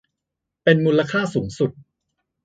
[0.63, 1.71] เป็นมูลค่าสูงสุด